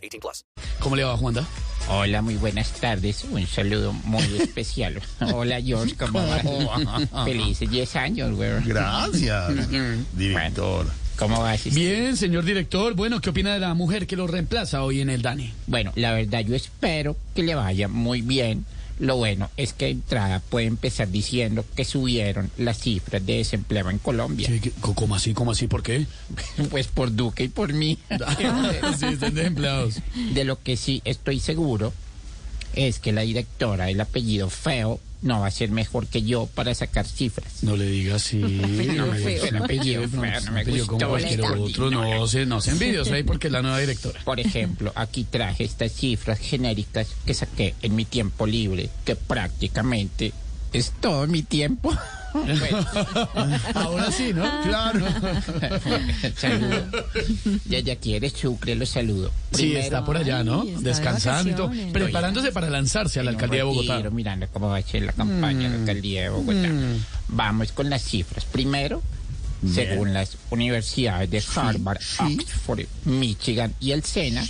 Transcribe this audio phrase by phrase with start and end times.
[0.00, 0.44] 18 plus.
[0.78, 1.46] ¿Cómo le va, Juanda?
[1.88, 3.24] Hola, muy buenas tardes.
[3.30, 5.00] Un saludo muy especial.
[5.34, 6.42] Hola, George, ¿cómo vas?
[7.24, 8.50] Felices 10 años, güey.
[8.64, 9.52] Gracias,
[10.12, 10.86] director.
[11.16, 11.64] ¿Cómo vas?
[11.74, 12.94] Bien, señor director.
[12.94, 15.52] Bueno, ¿qué opina de la mujer que lo reemplaza hoy en el Dani?
[15.66, 18.64] Bueno, la verdad yo espero que le vaya muy bien.
[19.00, 23.98] Lo bueno es que entrada puede empezar diciendo que subieron las cifras de desempleo en
[23.98, 24.46] Colombia.
[24.46, 25.32] ¿Qué, qué- ¿Cómo así?
[25.32, 25.66] ¿Cómo así?
[25.66, 26.06] ¿Por qué?
[26.70, 27.98] Pues por Duque y por mí.
[28.98, 29.96] sí, están desempleados.
[30.34, 31.92] De lo que sí estoy seguro
[32.74, 36.74] es que la directora del apellido feo no va a ser mejor que yo para
[36.74, 37.62] sacar cifras.
[37.62, 38.40] No le digas sí.
[38.40, 41.52] Feo, un el apellido, apellido feo, no me apellido como gustó, cualquier Leta.
[41.60, 41.90] otro.
[41.90, 44.20] No, se, no se envidios ahí porque es la nueva directora.
[44.24, 50.32] Por ejemplo, aquí traje estas cifras genéricas que saqué en mi tiempo libre, que prácticamente
[50.72, 51.92] es todo mi tiempo.
[52.32, 52.86] Bueno,
[53.74, 54.44] Ahora sí, ¿no?
[54.62, 55.04] Claro.
[56.36, 56.84] saludo.
[57.64, 59.32] Ya, ya quiere Sucre, lo saludo.
[59.50, 60.62] Sí, está por allá, ¿no?
[60.62, 61.72] Ay, está de Descansando.
[61.92, 63.94] Preparándose para lanzarse a la alcaldía de Bogotá.
[63.94, 66.68] retiro, mirando cómo va a ser la campaña de la alcaldía de Bogotá.
[67.26, 68.44] Vamos con las cifras.
[68.44, 69.02] Primero,
[69.68, 74.46] según las universidades de Harvard, Oxford, Michigan y el SENA,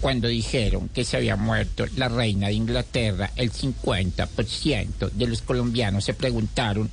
[0.00, 6.04] cuando dijeron que se había muerto la reina de Inglaterra, el 50% de los colombianos
[6.04, 6.90] se preguntaron,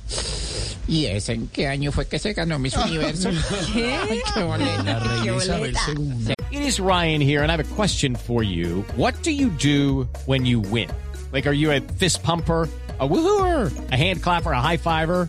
[0.88, 3.30] ¿y ese en qué año fue que se ganó Miss Universo?
[3.72, 3.98] ¿Qué?
[4.34, 4.82] ¡Qué boleta!
[4.82, 5.80] La reina Qué Isabel boleta.
[5.96, 6.34] II.
[6.52, 8.84] It is Ryan here, and I have a question for you.
[8.96, 10.88] What do you do when you win?
[11.32, 12.68] Like, are you a fist pumper?
[12.98, 15.28] A woohooer, a hand clapper, a high fiver.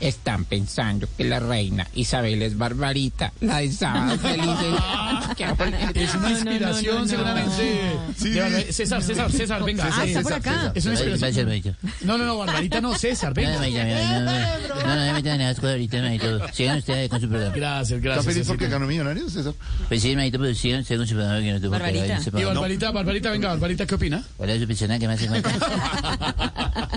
[0.00, 4.18] están pensando que la reina Isabel es barbarita, la de sábado.
[5.36, 5.90] Qué boleta.
[5.94, 7.92] Es una inspiración, seguramente.
[8.16, 8.32] Sí.
[8.72, 9.84] César, César, César, venga.
[9.92, 10.52] Ah, está por César, acá.
[10.60, 10.72] César.
[10.74, 11.48] Es una inspiración.
[11.48, 13.84] Gracias, No, no, no, Barbarita no, César, No, no, venga.
[13.84, 16.48] no, no, no, no, ahorita, maito.
[16.52, 17.54] Sigan ustedes con su programa.
[17.54, 18.26] Gracias, ¿Está gracias.
[18.34, 18.78] feliz porque César.
[18.80, 19.54] ganó Millonarios, César?
[19.88, 22.20] Pues sí, maito, pero sigan ustedes con su programa que no tengo Barbarita.
[22.40, 24.22] Y Barbarita, Barbarita, venga, Barbarita, ¿qué opina?
[24.36, 25.50] ¿Cuál es su persona que más se cuenta?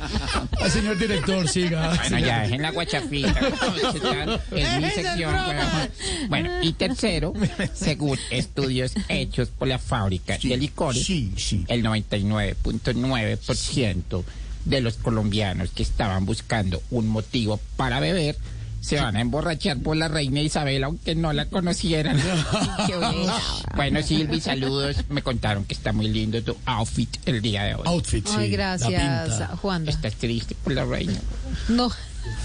[0.70, 1.90] Señor director, siga.
[2.10, 3.40] Bueno, ya dejen la guachafita.
[4.52, 5.34] Es mi sección.
[5.34, 5.90] weón.
[6.30, 7.34] Bueno, y tercero,
[7.74, 11.66] según estudios hechos por la fábrica de licores, Sí, sí.
[11.68, 14.24] el 99.9%
[14.66, 18.38] de los colombianos que estaban buscando un motivo para beber
[18.84, 22.22] se van a emborrachar por la reina Isabel aunque no la conocieran.
[23.76, 24.98] Bueno, Silvi, saludos.
[25.10, 27.82] Me contaron que está muy lindo tu outfit el día de hoy.
[27.86, 28.36] Outfit, sí.
[28.38, 29.50] Ay, gracias.
[29.60, 29.88] Juan.
[29.88, 31.20] Estás triste por la reina.
[31.70, 31.92] No.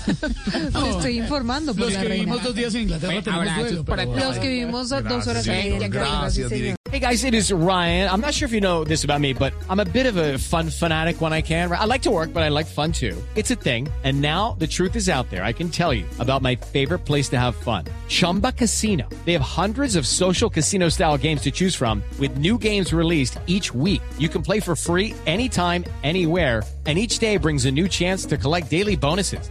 [0.07, 2.25] Te estoy informando por Los la que reina.
[2.25, 4.05] vivimos dos días en Inglaterra tenemos duelo, para.
[4.05, 5.89] Los que vivimos dos horas Gracias, y media.
[5.89, 6.51] Gracias, señor.
[6.51, 6.79] director.
[6.91, 8.09] Hey guys, it is Ryan.
[8.09, 10.39] I'm not sure if you know this about me, but I'm a bit of a
[10.39, 11.71] fun fanatic when I can.
[11.71, 13.15] I like to work, but I like fun too.
[13.37, 13.89] It's a thing.
[14.05, 15.45] And now the truth is out there.
[15.45, 17.85] I can tell you about my favorite place to have fun.
[18.09, 19.07] Chumba Casino.
[19.27, 23.39] They have hundreds of social casino style games to choose from with new games released
[23.47, 24.01] each week.
[24.19, 26.63] You can play for free anytime, anywhere.
[26.87, 29.51] And each day brings a new chance to collect daily bonuses.